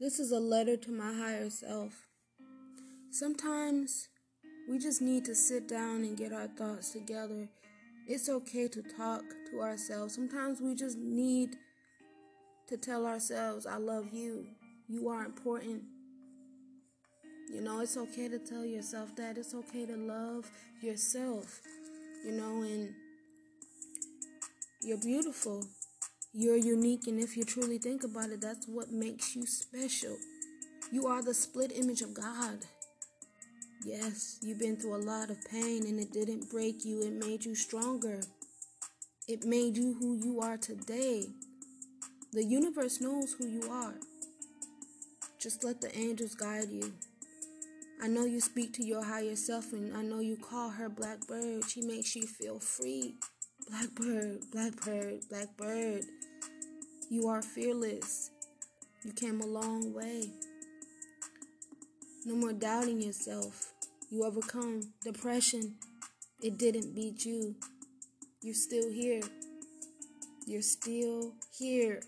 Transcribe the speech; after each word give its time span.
This 0.00 0.20
is 0.20 0.30
a 0.30 0.38
letter 0.38 0.76
to 0.76 0.92
my 0.92 1.12
higher 1.12 1.50
self. 1.50 2.06
Sometimes 3.10 4.06
we 4.70 4.78
just 4.78 5.02
need 5.02 5.24
to 5.24 5.34
sit 5.34 5.66
down 5.66 6.04
and 6.04 6.16
get 6.16 6.32
our 6.32 6.46
thoughts 6.46 6.92
together. 6.92 7.48
It's 8.06 8.28
okay 8.28 8.68
to 8.68 8.80
talk 8.80 9.24
to 9.50 9.60
ourselves. 9.60 10.14
Sometimes 10.14 10.60
we 10.60 10.76
just 10.76 10.98
need 10.98 11.56
to 12.68 12.76
tell 12.76 13.06
ourselves, 13.06 13.66
I 13.66 13.78
love 13.78 14.12
you. 14.12 14.46
You 14.86 15.08
are 15.08 15.24
important. 15.24 15.82
You 17.52 17.60
know, 17.60 17.80
it's 17.80 17.96
okay 17.96 18.28
to 18.28 18.38
tell 18.38 18.64
yourself 18.64 19.16
that. 19.16 19.36
It's 19.36 19.52
okay 19.52 19.84
to 19.84 19.96
love 19.96 20.48
yourself. 20.80 21.60
You 22.24 22.32
know, 22.32 22.62
and 22.62 22.94
you're 24.80 25.00
beautiful. 25.00 25.66
You're 26.34 26.56
unique, 26.56 27.06
and 27.06 27.18
if 27.18 27.36
you 27.36 27.44
truly 27.44 27.78
think 27.78 28.04
about 28.04 28.30
it, 28.30 28.40
that's 28.40 28.66
what 28.68 28.92
makes 28.92 29.34
you 29.34 29.46
special. 29.46 30.16
You 30.92 31.06
are 31.06 31.22
the 31.22 31.32
split 31.32 31.72
image 31.74 32.02
of 32.02 32.12
God. 32.12 32.66
Yes, 33.84 34.38
you've 34.42 34.58
been 34.58 34.76
through 34.76 34.96
a 34.96 35.04
lot 35.04 35.30
of 35.30 35.42
pain, 35.50 35.86
and 35.86 35.98
it 35.98 36.12
didn't 36.12 36.50
break 36.50 36.84
you, 36.84 37.02
it 37.02 37.12
made 37.12 37.44
you 37.44 37.54
stronger. 37.54 38.20
It 39.26 39.44
made 39.44 39.76
you 39.76 39.94
who 39.94 40.16
you 40.16 40.40
are 40.40 40.58
today. 40.58 41.26
The 42.32 42.44
universe 42.44 43.00
knows 43.00 43.32
who 43.32 43.46
you 43.46 43.70
are. 43.70 43.94
Just 45.40 45.64
let 45.64 45.80
the 45.80 45.96
angels 45.96 46.34
guide 46.34 46.68
you. 46.70 46.92
I 48.02 48.06
know 48.06 48.26
you 48.26 48.40
speak 48.40 48.74
to 48.74 48.84
your 48.84 49.02
higher 49.02 49.34
self, 49.34 49.72
and 49.72 49.96
I 49.96 50.02
know 50.02 50.20
you 50.20 50.36
call 50.36 50.68
her 50.68 50.88
Blackbird. 50.88 51.64
She 51.68 51.80
makes 51.80 52.14
you 52.14 52.26
feel 52.26 52.58
free. 52.58 53.14
Blackbird, 53.68 54.50
Blackbird, 54.50 55.28
Blackbird. 55.28 56.04
You 57.10 57.28
are 57.28 57.42
fearless. 57.42 58.30
You 59.04 59.12
came 59.12 59.42
a 59.42 59.46
long 59.46 59.92
way. 59.92 60.30
No 62.24 62.34
more 62.34 62.54
doubting 62.54 63.02
yourself. 63.02 63.72
You 64.10 64.24
overcome 64.24 64.94
depression. 65.04 65.74
It 66.42 66.56
didn't 66.56 66.94
beat 66.94 67.26
you. 67.26 67.56
You're 68.40 68.54
still 68.54 68.90
here. 68.90 69.20
You're 70.46 70.62
still 70.62 71.34
here. 71.58 72.00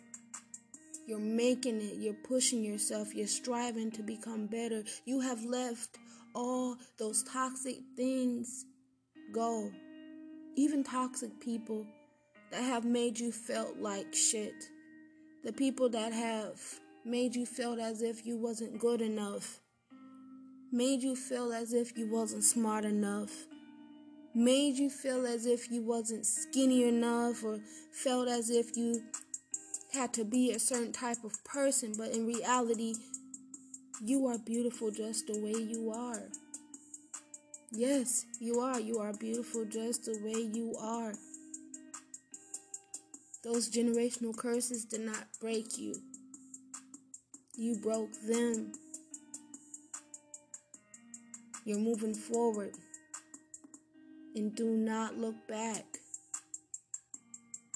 You're 1.06 1.18
making 1.18 1.82
it. 1.82 1.96
You're 1.98 2.14
pushing 2.14 2.64
yourself. 2.64 3.14
You're 3.14 3.26
striving 3.26 3.90
to 3.92 4.02
become 4.02 4.46
better. 4.46 4.82
You 5.04 5.20
have 5.20 5.44
left 5.44 5.98
all 6.34 6.76
those 6.98 7.22
toxic 7.24 7.76
things 7.96 8.64
go 9.34 9.70
even 10.60 10.84
toxic 10.84 11.40
people 11.40 11.86
that 12.50 12.62
have 12.62 12.84
made 12.84 13.18
you 13.18 13.32
felt 13.32 13.78
like 13.78 14.14
shit. 14.14 14.52
The 15.42 15.54
people 15.54 15.88
that 15.88 16.12
have 16.12 16.60
made 17.02 17.34
you 17.34 17.46
feel 17.46 17.80
as 17.80 18.02
if 18.02 18.26
you 18.26 18.36
wasn't 18.36 18.78
good 18.78 19.00
enough. 19.00 19.60
Made 20.70 21.02
you 21.02 21.16
feel 21.16 21.50
as 21.50 21.72
if 21.72 21.96
you 21.96 22.10
wasn't 22.10 22.44
smart 22.44 22.84
enough. 22.84 23.30
Made 24.34 24.76
you 24.76 24.90
feel 24.90 25.24
as 25.26 25.46
if 25.46 25.70
you 25.70 25.82
wasn't 25.82 26.26
skinny 26.26 26.84
enough 26.84 27.42
or 27.42 27.58
felt 27.90 28.28
as 28.28 28.50
if 28.50 28.76
you 28.76 29.02
had 29.94 30.12
to 30.12 30.24
be 30.26 30.50
a 30.50 30.58
certain 30.58 30.92
type 30.92 31.24
of 31.24 31.42
person, 31.42 31.94
but 31.96 32.10
in 32.10 32.26
reality, 32.26 32.96
you 34.04 34.26
are 34.26 34.36
beautiful 34.36 34.90
just 34.90 35.26
the 35.26 35.40
way 35.40 35.58
you 35.58 35.90
are. 35.90 36.28
Yes, 37.72 38.26
you 38.40 38.58
are. 38.58 38.80
You 38.80 38.98
are 38.98 39.12
beautiful 39.12 39.64
just 39.64 40.04
the 40.06 40.18
way 40.24 40.50
you 40.52 40.74
are. 40.80 41.12
Those 43.44 43.70
generational 43.70 44.36
curses 44.36 44.84
did 44.84 45.02
not 45.02 45.24
break 45.40 45.78
you, 45.78 45.94
you 47.54 47.76
broke 47.76 48.10
them. 48.26 48.72
You're 51.64 51.78
moving 51.78 52.14
forward. 52.14 52.74
And 54.34 54.54
do 54.54 54.64
not 54.64 55.16
look 55.16 55.34
back 55.46 55.84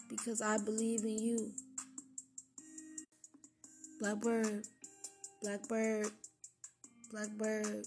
because 0.09 0.41
I 0.41 0.59
believe 0.59 1.05
in 1.05 1.19
you. 1.19 1.53
Blackbird, 4.01 4.65
Blackbird, 5.43 6.11
Blackbird. 7.11 7.87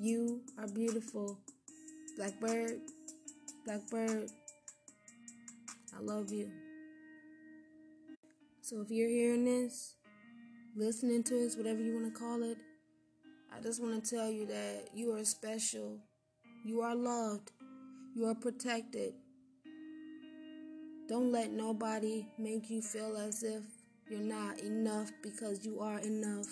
You 0.00 0.42
are 0.56 0.68
beautiful. 0.68 1.40
Blackbird, 2.16 2.82
Blackbird, 3.64 4.30
I 5.92 6.00
love 6.00 6.30
you. 6.30 6.52
So 8.60 8.80
if 8.80 8.92
you're 8.92 9.08
hearing 9.08 9.44
this, 9.44 9.96
listening 10.76 11.24
to 11.24 11.34
this, 11.34 11.56
whatever 11.56 11.80
you 11.80 11.94
want 11.94 12.14
to 12.14 12.16
call 12.16 12.44
it, 12.44 12.58
I 13.52 13.60
just 13.60 13.82
want 13.82 14.04
to 14.04 14.16
tell 14.16 14.30
you 14.30 14.46
that 14.46 14.90
you 14.94 15.16
are 15.16 15.24
special. 15.24 15.98
You 16.64 16.82
are 16.82 16.94
loved. 16.94 17.50
You 18.14 18.26
are 18.26 18.36
protected. 18.36 19.14
Don't 21.08 21.32
let 21.32 21.50
nobody 21.50 22.24
make 22.38 22.70
you 22.70 22.82
feel 22.82 23.16
as 23.16 23.42
if 23.42 23.64
you're 24.08 24.20
not 24.20 24.60
enough 24.60 25.10
because 25.24 25.66
you 25.66 25.80
are 25.80 25.98
enough. 25.98 26.46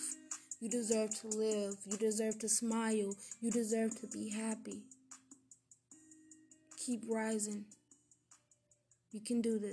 You 0.60 0.70
deserve 0.70 1.10
to 1.20 1.28
live. 1.28 1.74
You 1.84 1.96
deserve 1.98 2.38
to 2.38 2.48
smile. 2.48 3.14
You 3.40 3.50
deserve 3.50 4.00
to 4.00 4.06
be 4.06 4.30
happy. 4.30 4.82
Keep 6.84 7.02
rising. 7.08 7.64
You 9.12 9.20
can 9.20 9.42
do 9.42 9.58
this. 9.58 9.64